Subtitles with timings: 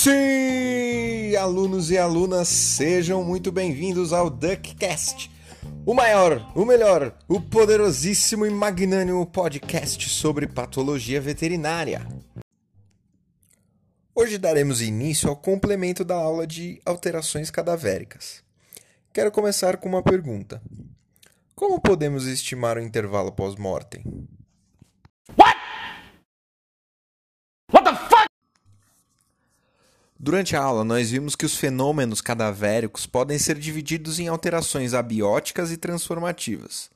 [0.00, 5.28] Sim, alunos e alunas, sejam muito bem-vindos ao DuckCast,
[5.84, 12.06] o maior, o melhor, o poderosíssimo e magnânimo podcast sobre patologia veterinária.
[14.14, 18.44] Hoje daremos início ao complemento da aula de alterações cadavéricas.
[19.12, 20.62] Quero começar com uma pergunta:
[21.56, 24.27] Como podemos estimar o intervalo pós-mortem?
[30.20, 35.70] Durante a aula, nós vimos que os fenômenos cadavéricos podem ser divididos em alterações abióticas
[35.70, 36.90] e transformativas.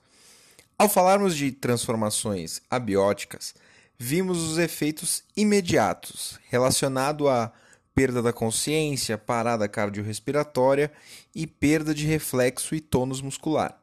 [0.77, 3.55] Ao falarmos de transformações abióticas,
[3.97, 7.53] vimos os efeitos imediatos relacionados à
[7.95, 10.91] perda da consciência, parada cardiorrespiratória
[11.33, 13.81] e perda de reflexo e tônus muscular.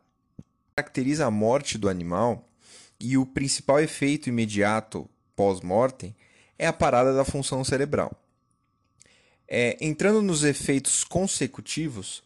[0.75, 2.45] Caracteriza a morte do animal
[2.99, 6.13] e o principal efeito imediato pós-mortem
[6.57, 8.11] é a parada da função cerebral.
[9.51, 12.21] É, entrando nos efeitos consecutivos,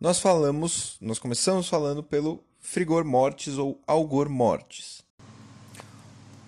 [0.00, 5.02] nós falamos, nós começamos falando pelo frigor mortis ou algor mortis.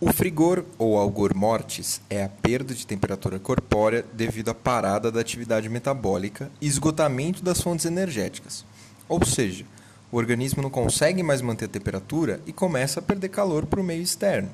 [0.01, 5.21] O frigor ou algor mortis é a perda de temperatura corpórea devido à parada da
[5.21, 8.65] atividade metabólica e esgotamento das fontes energéticas.
[9.09, 9.67] Ou seja,
[10.11, 13.85] o organismo não consegue mais manter a temperatura e começa a perder calor para o
[13.85, 14.51] meio externo.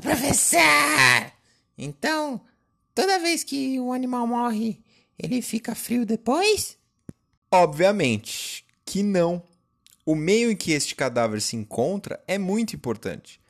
[0.00, 1.32] Professor!
[1.76, 2.40] Então,
[2.94, 4.80] Toda vez que um animal morre,
[5.18, 6.78] ele fica frio depois?
[7.50, 9.42] Obviamente que não.
[10.06, 13.40] O meio em que este cadáver se encontra é muito importante.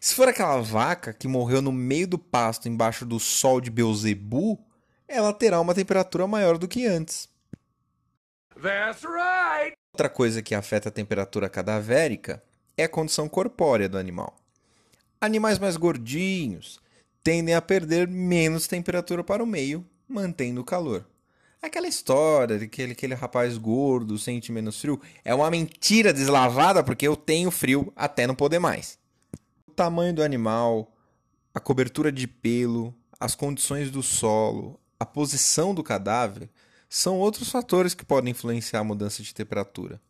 [0.00, 4.58] Se for aquela vaca que morreu no meio do pasto embaixo do sol de Beuzebu,
[5.08, 7.28] ela terá uma temperatura maior do que antes.
[8.60, 9.74] That's right.
[9.92, 12.42] Outra coisa que afeta a temperatura cadavérica
[12.76, 14.36] é a condição corpórea do animal.
[15.20, 16.78] Animais mais gordinhos,
[17.26, 21.04] tendem a perder menos temperatura para o meio, mantendo o calor.
[21.60, 27.04] Aquela história de que aquele, rapaz gordo sente menos frio é uma mentira deslavada porque
[27.04, 28.96] eu tenho frio até não poder mais.
[29.66, 30.94] O tamanho do animal,
[31.52, 36.48] a cobertura de pelo, as condições do solo, a posição do cadáver
[36.88, 40.00] são outros fatores que podem influenciar a mudança de temperatura.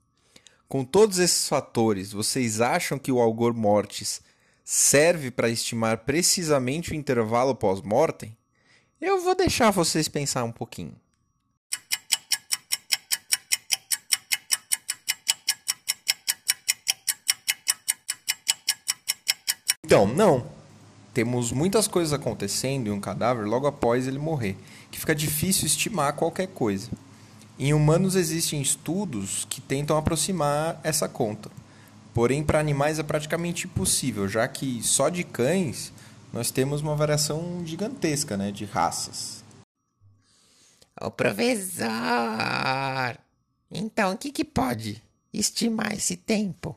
[0.68, 4.20] Com todos esses fatores, vocês acham que o algor mortis
[4.68, 8.36] serve para estimar precisamente o intervalo pós-mortem?
[9.00, 10.96] Eu vou deixar vocês pensar um pouquinho.
[19.84, 20.50] Então, não.
[21.14, 24.56] Temos muitas coisas acontecendo em um cadáver logo após ele morrer,
[24.90, 26.90] que fica difícil estimar qualquer coisa.
[27.56, 31.52] Em humanos existem estudos que tentam aproximar essa conta.
[32.16, 35.92] Porém, para animais é praticamente impossível, já que só de cães
[36.32, 39.44] nós temos uma variação gigantesca né, de raças.
[40.98, 41.86] Ô professor,
[43.70, 46.74] então o que, que pode estimar esse tempo?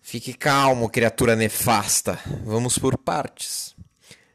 [0.00, 2.18] Fique calmo, criatura nefasta.
[2.46, 3.76] Vamos por partes.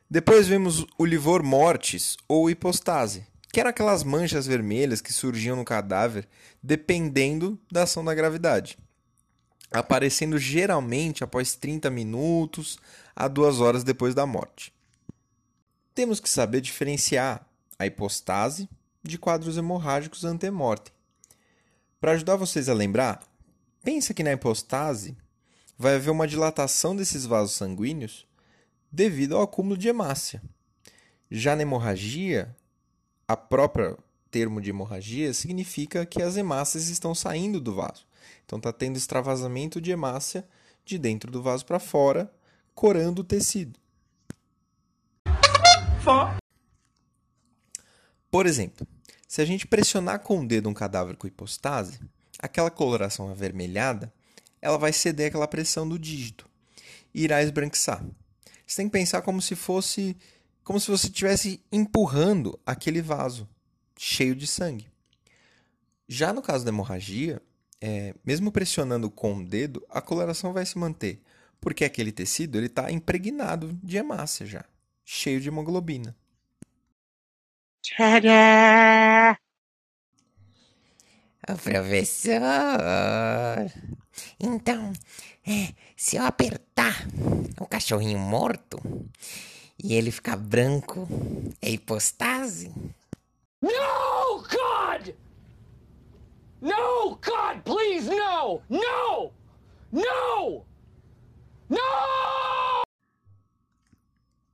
[0.08, 5.66] Depois vemos o livor mortis ou hipostase, que eram aquelas manchas vermelhas que surgiam no
[5.66, 6.28] cadáver
[6.62, 8.78] dependendo da ação da gravidade
[9.72, 12.80] aparecendo geralmente após 30 minutos
[13.16, 14.74] a 2 horas depois da morte.
[15.94, 17.46] Temos que saber diferenciar
[17.78, 18.70] a hipostase
[19.04, 20.94] de quadros hemorrágicos antemortem.
[22.00, 23.22] Para ajudar vocês a lembrar,
[23.84, 25.18] pensa que na hipostase
[25.78, 28.26] vai haver uma dilatação desses vasos sanguíneos
[28.92, 30.42] devido ao acúmulo de hemácia.
[31.30, 32.56] Já na hemorragia,
[33.28, 33.96] a própria
[34.32, 38.09] termo de hemorragia significa que as hemácias estão saindo do vaso.
[38.46, 40.48] Então está tendo extravasamento de hemácia
[40.86, 42.32] de dentro do vaso para fora,
[42.74, 43.80] corando o tecido.
[48.32, 48.88] Por exemplo,
[49.28, 52.00] se a gente pressionar com o dedo um cadáver com hipostase,
[52.40, 54.12] aquela coloração avermelhada,
[54.62, 56.48] ela vai ceder aquela pressão do dígito
[57.14, 58.04] e irá esbranquiçar.
[58.66, 60.16] Você tem que pensar como se fosse
[60.64, 63.50] como se você estivesse empurrando aquele vaso
[63.98, 64.88] cheio de sangue.
[66.08, 67.42] Já no caso da hemorragia,
[67.82, 71.22] é, mesmo pressionando com o dedo, a coloração vai se manter,
[71.60, 74.66] porque aquele tecido ele está impregnado de hemácia já,
[75.06, 76.16] cheio de hemoglobina.
[77.82, 79.38] Tcharam!
[81.50, 82.42] Oh, professor,
[84.40, 84.94] então,
[85.48, 87.08] é, se eu apertar
[87.60, 88.80] o cachorrinho morto
[89.82, 91.08] e ele ficar branco,
[91.62, 92.72] é hipostase?
[93.62, 94.09] God!
[96.62, 97.12] No!
[97.16, 98.62] God, please, no!
[98.70, 99.32] No!
[99.92, 100.66] No!
[101.70, 102.84] No!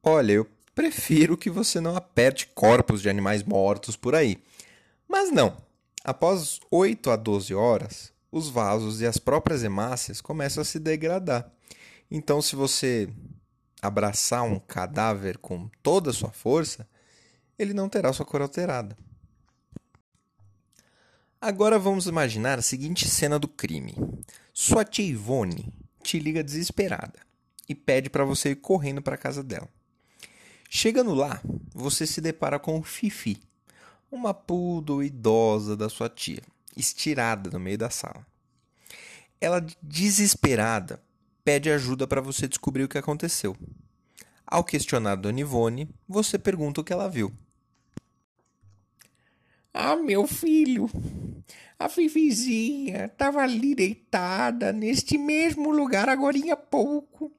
[0.03, 4.37] Olha, eu prefiro que você não aperte corpos de animais mortos por aí.
[5.07, 5.57] Mas não.
[6.03, 11.49] Após 8 a 12 horas, os vasos e as próprias hemácias começam a se degradar.
[12.11, 13.09] Então, se você
[13.81, 16.87] abraçar um cadáver com toda a sua força,
[17.57, 18.95] ele não terá sua cor alterada.
[21.47, 23.93] Agora vamos imaginar a seguinte cena do crime.
[24.51, 25.71] Sua tia Ivone
[26.01, 27.19] te liga desesperada
[27.69, 29.69] e pede para você ir correndo para a casa dela.
[30.67, 31.39] Chegando lá,
[31.71, 33.39] você se depara com Fifi,
[34.11, 36.41] uma poodle idosa da sua tia,
[36.75, 38.25] estirada no meio da sala.
[39.39, 40.99] Ela, desesperada,
[41.43, 43.55] pede ajuda para você descobrir o que aconteceu.
[44.47, 47.31] Ao questionar Dona Ivone, você pergunta o que ela viu.
[49.77, 50.89] Ah, meu filho,
[51.77, 57.29] a Fifizinha estava ali deitada neste mesmo lugar agora há pouco.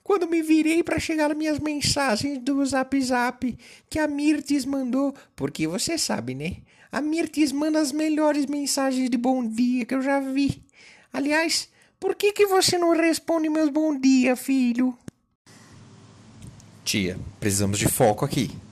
[0.00, 3.58] Quando me virei para chegar minhas mensagens do Zap Zap
[3.90, 6.58] que a Mirtes mandou, porque você sabe, né?
[6.92, 10.62] A Mirtes manda as melhores mensagens de bom dia que eu já vi.
[11.12, 11.68] Aliás,
[11.98, 14.96] por que que você não responde meus bom dia, filho?
[16.84, 18.62] Tia, precisamos de foco aqui.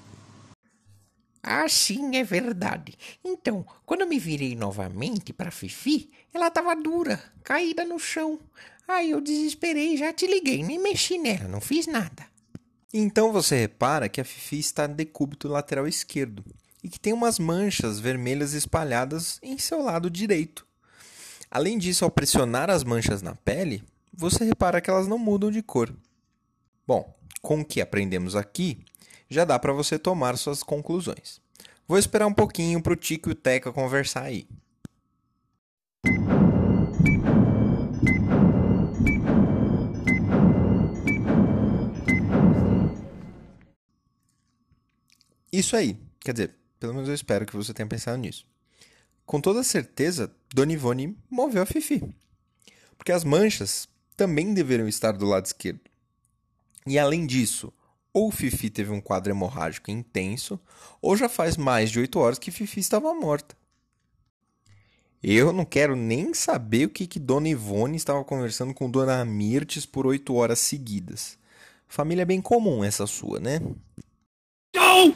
[1.42, 2.96] Ah, sim, é verdade.
[3.24, 8.38] Então, quando eu me virei novamente para Fifi, ela estava dura, caída no chão.
[8.86, 12.26] Aí eu desesperei, já te liguei, nem mexi nela, não fiz nada.
[12.92, 16.44] Então você repara que a Fifi está de decúbito lateral esquerdo
[16.84, 20.66] e que tem umas manchas vermelhas espalhadas em seu lado direito.
[21.50, 25.62] Além disso, ao pressionar as manchas na pele, você repara que elas não mudam de
[25.62, 25.94] cor.
[26.86, 28.78] Bom, com o que aprendemos aqui,
[29.32, 31.40] já dá para você tomar suas conclusões.
[31.88, 34.46] Vou esperar um pouquinho para o Tico e o Teca conversar aí.
[45.52, 45.98] Isso aí.
[46.20, 48.46] Quer dizer, pelo menos eu espero que você tenha pensado nisso.
[49.26, 52.02] Com toda certeza, Dona Ivone moveu a Fifi.
[52.96, 55.80] Porque as manchas também deveriam estar do lado esquerdo.
[56.86, 57.72] E além disso,
[58.12, 60.60] ou Fifi teve um quadro hemorrágico intenso,
[61.00, 63.56] ou já faz mais de oito horas que Fifi estava morta.
[65.22, 69.86] Eu não quero nem saber o que, que Dona Ivone estava conversando com Dona Mirtes
[69.86, 71.38] por oito horas seguidas.
[71.86, 73.60] Família bem comum essa sua, né?
[74.74, 75.14] Não!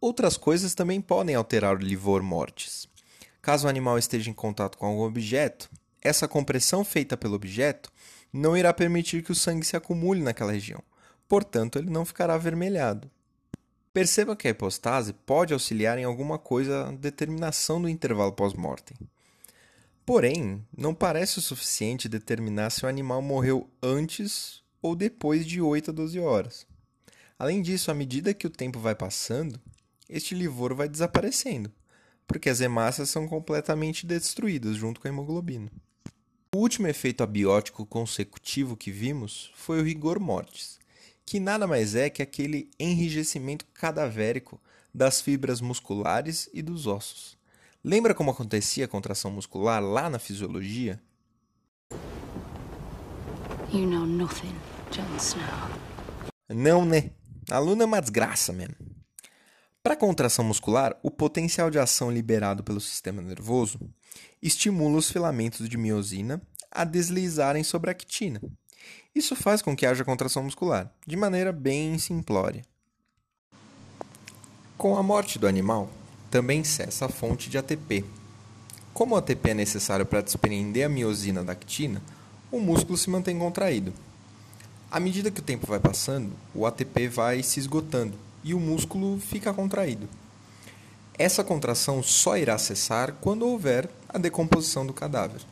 [0.00, 2.86] Outras coisas também podem alterar o livor mortis.
[3.40, 5.70] Caso o animal esteja em contato com algum objeto,
[6.02, 7.90] essa compressão feita pelo objeto
[8.32, 10.82] não irá permitir que o sangue se acumule naquela região
[11.30, 13.08] portanto, ele não ficará avermelhado.
[13.92, 18.96] Perceba que a hipostase pode auxiliar em alguma coisa a determinação do intervalo pós-mortem.
[20.04, 25.92] Porém, não parece o suficiente determinar se o animal morreu antes ou depois de 8
[25.92, 26.66] a 12 horas.
[27.38, 29.60] Além disso, à medida que o tempo vai passando,
[30.08, 31.70] este livor vai desaparecendo,
[32.26, 35.70] porque as hemácias são completamente destruídas junto com a hemoglobina.
[36.52, 40.79] O último efeito abiótico consecutivo que vimos foi o rigor mortis,
[41.24, 44.60] que nada mais é que aquele enrijecimento cadavérico
[44.92, 47.38] das fibras musculares e dos ossos.
[47.82, 51.00] Lembra como acontecia a contração muscular lá na fisiologia?
[53.72, 54.54] You know nothing,
[54.90, 55.44] Jon Snow.
[56.48, 57.10] Não, né?
[57.50, 58.74] A Luna é uma desgraça mesmo.
[59.82, 63.80] Para a contração muscular, o potencial de ação liberado pelo sistema nervoso
[64.42, 68.40] estimula os filamentos de miosina a deslizarem sobre a actina,
[69.14, 72.62] isso faz com que haja contração muscular, de maneira bem simplória.
[74.78, 75.90] Com a morte do animal,
[76.30, 78.04] também cessa a fonte de ATP.
[78.94, 82.00] Como o ATP é necessário para desprender a miosina da actina,
[82.50, 83.92] o músculo se mantém contraído.
[84.90, 89.20] À medida que o tempo vai passando, o ATP vai se esgotando e o músculo
[89.20, 90.08] fica contraído.
[91.18, 95.42] Essa contração só irá cessar quando houver a decomposição do cadáver.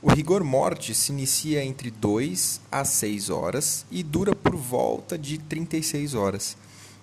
[0.00, 5.38] O rigor mortis se inicia entre 2 a 6 horas e dura por volta de
[5.38, 6.56] 36 horas,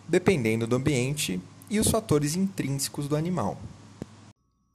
[0.07, 3.59] dependendo do ambiente e os fatores intrínsecos do animal.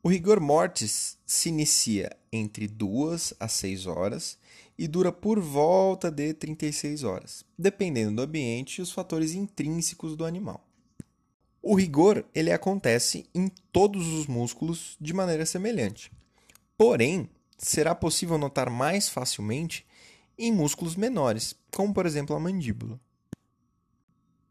[0.02, 4.36] O rigor mortis se inicia entre 2 a 6 horas
[4.78, 10.26] e dura por volta de 36 horas, dependendo do ambiente e os fatores intrínsecos do
[10.26, 10.62] animal.
[11.62, 16.12] O rigor ele acontece em todos os músculos de maneira semelhante.
[16.76, 17.28] Porém,
[17.62, 19.86] será possível notar mais facilmente
[20.38, 22.98] em músculos menores, como por exemplo a mandíbula.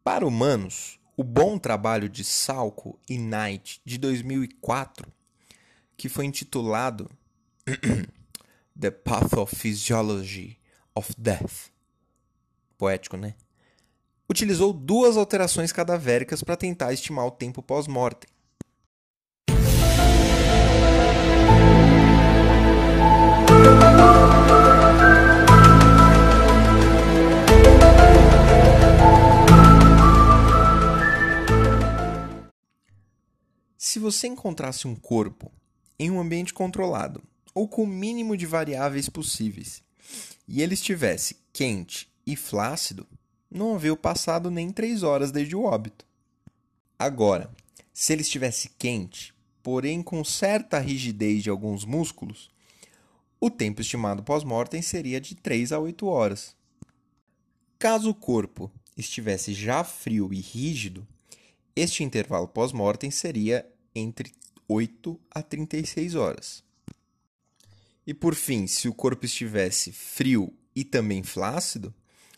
[0.04, 5.12] Para humanos, o bom trabalho de Salco e Knight de 2004,
[5.98, 7.10] que foi intitulado
[8.80, 10.60] The Pathophysiology
[10.94, 11.72] of Death,
[12.78, 13.34] poético, né?
[14.30, 18.30] utilizou duas alterações cadavéricas para tentar estimar o tempo pós-mortem.
[33.78, 35.52] Se você encontrasse um corpo
[35.98, 37.24] em um ambiente controlado
[37.56, 39.82] ou com o mínimo de variáveis possíveis
[40.48, 43.08] e ele estivesse quente e flácido,
[43.50, 46.06] não havia passado nem três horas desde o óbito.
[47.00, 47.50] Agora,
[47.92, 52.52] se ele estivesse quente, porém com certa rigidez de alguns músculos,
[53.42, 56.56] o tempo estimado pós-mortem seria de 3 a 8 horas.
[57.78, 61.08] Caso o corpo estivesse já frio e rígido,
[61.76, 63.66] este intervalo pós-mortem seria
[63.96, 64.34] entre
[64.68, 66.64] 8 a 36 horas.
[68.06, 71.94] E por fim, se o corpo estivesse frio e também flácido,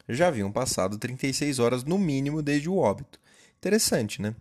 [0.07, 3.19] já haviam passado 36 horas no mínimo desde o óbito.
[3.57, 4.35] Interessante, né?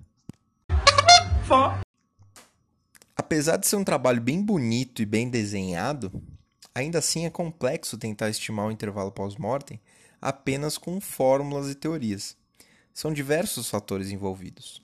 [3.17, 6.13] Apesar de ser um trabalho bem bonito e bem desenhado,
[6.75, 9.81] ainda assim é complexo tentar estimar o intervalo pós-mortem
[10.21, 12.37] apenas com fórmulas e teorias.
[12.93, 14.83] São diversos fatores envolvidos.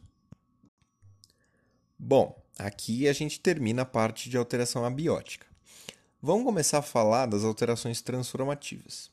[1.99, 5.47] Bom, aqui a gente termina a parte de alteração abiótica.
[6.23, 9.11] Vamos começar a falar das alterações transformativas.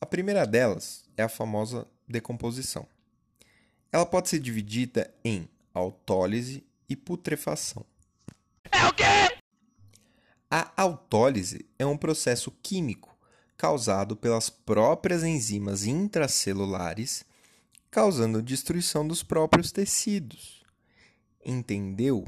[0.00, 2.86] A primeira delas é a famosa decomposição.
[3.90, 7.84] Ela pode ser dividida em autólise e putrefação.
[8.70, 9.41] É o quê?
[10.54, 13.16] A autólise é um processo químico
[13.56, 17.24] causado pelas próprias enzimas intracelulares,
[17.90, 20.62] causando destruição dos próprios tecidos.
[21.42, 22.26] Entendeu?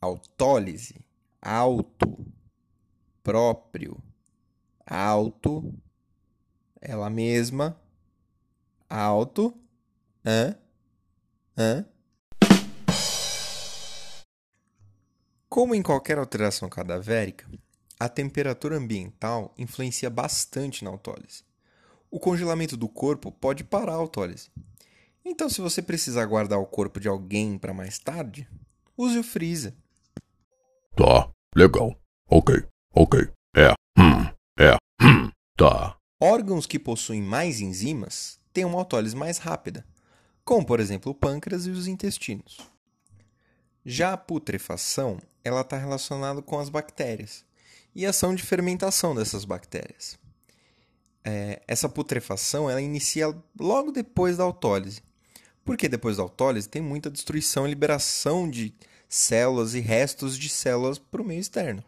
[0.00, 1.04] Autólise,
[1.42, 2.24] auto,
[3.24, 4.00] próprio,
[4.86, 5.74] auto,
[6.80, 7.76] ela mesma,
[8.88, 9.52] alto,
[10.24, 10.56] hã,
[11.58, 11.84] hã.
[15.48, 17.48] Como em qualquer alteração cadavérica,
[17.98, 21.42] a temperatura ambiental influencia bastante na autólise.
[22.10, 24.50] O congelamento do corpo pode parar a autólise.
[25.24, 28.46] Então, se você precisar guardar o corpo de alguém para mais tarde,
[28.96, 29.74] use o freezer.
[30.94, 31.98] Tá, legal.
[32.30, 32.54] Ok,
[32.94, 33.30] ok.
[33.56, 34.24] É, hum,
[34.58, 35.96] é, hum, tá.
[36.20, 39.86] Órgãos que possuem mais enzimas têm uma autólise mais rápida,
[40.44, 42.58] como por exemplo o pâncreas e os intestinos.
[43.84, 47.44] Já a putrefação ela está relacionada com as bactérias
[47.94, 50.18] e ação de fermentação dessas bactérias.
[51.24, 55.02] É, essa putrefação ela inicia logo depois da autólise,
[55.64, 58.72] porque depois da autólise tem muita destruição e liberação de
[59.08, 61.82] células e restos de células para o meio externo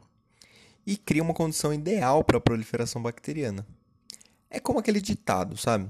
[0.87, 3.67] e cria uma condição ideal para a proliferação bacteriana.
[4.51, 5.89] É como aquele ditado, sabe?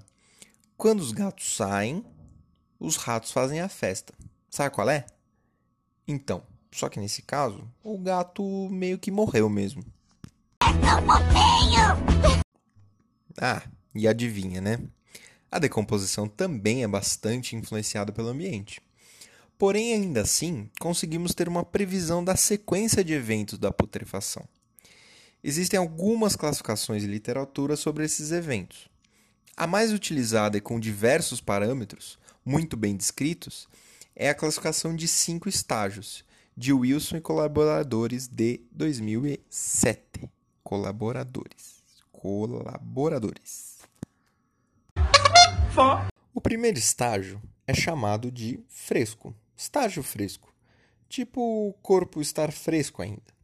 [0.77, 2.05] Quando os gatos saem,
[2.79, 4.13] os ratos fazem a festa.
[4.51, 5.07] Sabe qual é?
[6.07, 9.85] Então, só que nesse caso, o gato meio que morreu mesmo.
[13.41, 13.63] Ah,
[13.95, 14.79] e adivinha, né?
[15.51, 18.81] A decomposição também é bastante influenciada pelo ambiente.
[19.59, 24.49] Porém, ainda assim, conseguimos ter uma previsão da sequência de eventos da putrefação.
[25.43, 28.89] Existem algumas classificações de literatura sobre esses eventos.
[29.57, 33.69] A mais utilizada e com diversos parâmetros, muito bem descritos,
[34.15, 36.25] é a classificação de cinco estágios,
[36.57, 40.31] de Wilson e colaboradores de 2007.
[40.63, 41.83] Colaboradores.
[42.13, 43.79] Colaboradores.
[46.35, 50.53] O primeiro estágio é chamado de fresco, estágio fresco,
[51.09, 53.41] tipo o corpo estar fresco ainda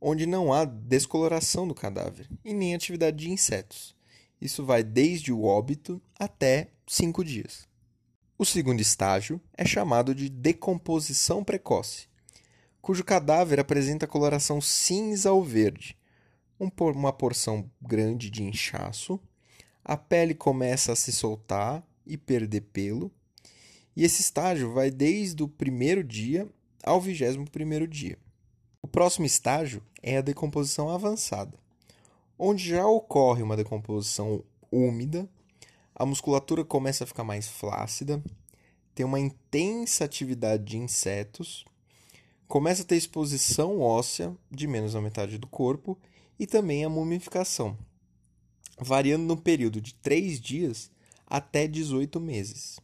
[0.00, 3.94] onde não há descoloração do cadáver e nem atividade de insetos.
[4.40, 7.68] Isso vai desde o óbito até cinco dias.
[8.38, 12.08] O segundo estágio é chamado de decomposição precoce,
[12.80, 15.96] cujo cadáver apresenta coloração cinza ou verde,
[16.78, 19.18] uma porção grande de inchaço,
[19.84, 23.10] a pele começa a se soltar e perder pelo,
[23.96, 26.48] e esse estágio vai desde o primeiro dia
[26.82, 28.18] ao vigésimo primeiro dia.
[28.82, 31.58] O próximo estágio é a decomposição avançada,
[32.38, 35.28] onde já ocorre uma decomposição úmida,
[35.94, 38.22] a musculatura começa a ficar mais flácida,
[38.94, 41.64] tem uma intensa atividade de insetos,
[42.50, 45.96] começa a ter exposição óssea de menos da metade do corpo
[46.36, 47.78] e também a mumificação,
[48.76, 50.90] variando no período de 3 dias
[51.28, 52.80] até 18 meses.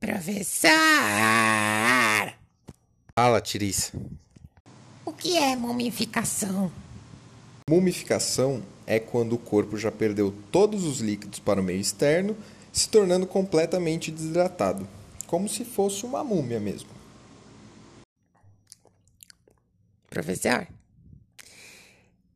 [0.00, 0.72] Professor!
[3.14, 3.92] Fala, Tiriça.
[5.04, 6.72] O que é mumificação?
[7.70, 12.36] Mumificação é quando o corpo já perdeu todos os líquidos para o meio externo,
[12.72, 14.88] se tornando completamente desidratado,
[15.28, 16.99] como se fosse uma múmia mesmo.
[20.22, 20.68] Professor,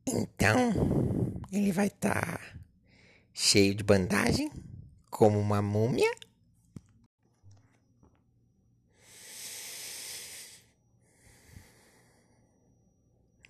[0.07, 2.59] então ele vai estar
[3.31, 4.51] cheio de bandagem,
[5.07, 6.09] como uma múmia?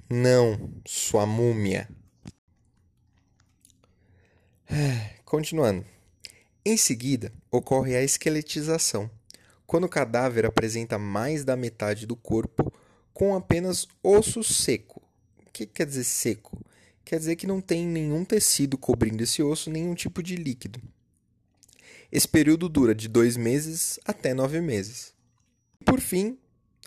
[0.09, 1.87] Não, sua múmia.
[5.23, 5.85] Continuando.
[6.65, 9.09] Em seguida, ocorre a esqueletização,
[9.65, 12.74] quando o cadáver apresenta mais da metade do corpo
[13.15, 15.01] com apenas osso seco.
[15.47, 16.61] O que quer dizer seco?
[17.05, 20.81] Quer dizer que não tem nenhum tecido cobrindo esse osso, nenhum tipo de líquido.
[22.11, 25.13] Esse período dura de dois meses até nove meses.
[25.85, 26.37] Por fim,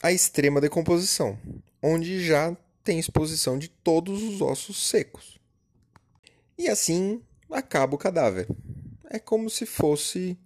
[0.02, 1.38] a extrema decomposição,
[1.82, 2.54] onde já
[2.84, 5.38] tem exposição de todos os ossos secos.
[6.58, 8.46] E assim acaba o cadáver.
[9.08, 10.38] É como se fosse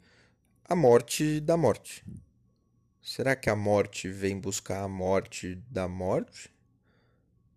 [0.64, 2.04] a morte da morte.
[3.04, 6.48] Será que a morte vem buscar a morte da morte?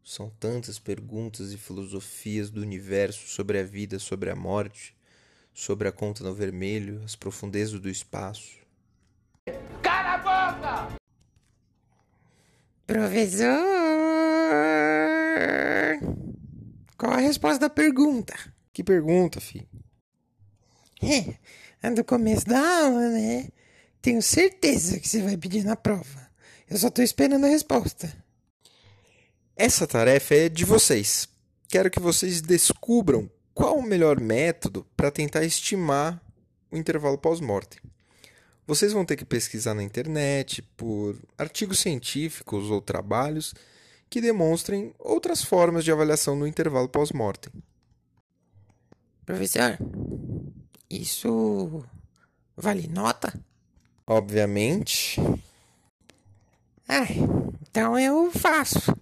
[0.03, 4.97] São tantas perguntas e filosofias do universo sobre a vida, sobre a morte,
[5.53, 8.57] sobre a conta no vermelho, as profundezas do espaço.
[9.83, 10.97] Cala a boca!
[12.87, 13.45] Professor!
[16.97, 18.33] Qual a resposta da pergunta?
[18.73, 19.69] Que pergunta, filho?
[21.03, 21.35] É,
[21.83, 23.49] a do começo da aula, né?
[24.05, 26.29] Tenho certeza que você vai pedir na prova.
[26.69, 28.15] Eu só tô esperando a resposta.
[29.55, 31.27] Essa tarefa é de vocês.
[31.67, 36.21] Quero que vocês descubram qual o melhor método para tentar estimar
[36.71, 37.81] o intervalo pós-morte.
[38.67, 43.55] Vocês vão ter que pesquisar na internet por artigos científicos ou trabalhos
[44.07, 47.49] que demonstrem outras formas de avaliação no intervalo pós-morte.
[49.25, 49.79] Professor,
[50.91, 51.83] isso
[52.55, 53.33] vale nota?
[54.07, 55.19] Obviamente.
[56.87, 57.07] Ah,
[57.61, 58.95] então eu faço.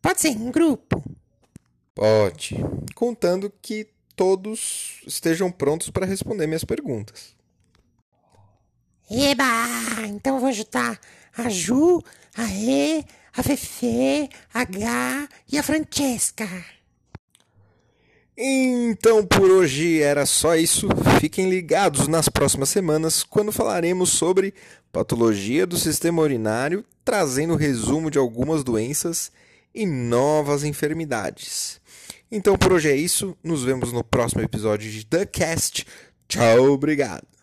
[0.00, 1.02] Pode ser em grupo.
[1.94, 2.56] Pode,
[2.94, 7.34] contando que todos estejam prontos para responder minhas perguntas.
[9.10, 9.44] Eba!
[10.08, 10.98] Então eu vou ajudar
[11.36, 12.02] a Ju,
[12.36, 13.04] a Rê,
[13.36, 16.48] a Fefe, a Gá e a Francesca.
[18.36, 20.88] Então por hoje era só isso.
[21.20, 24.52] Fiquem ligados nas próximas semanas quando falaremos sobre
[24.92, 29.30] patologia do sistema urinário, trazendo resumo de algumas doenças
[29.74, 31.80] e novas enfermidades.
[32.30, 33.36] Então por hoje é isso.
[33.42, 35.86] Nos vemos no próximo episódio de The Cast.
[36.26, 37.33] Tchau, obrigado.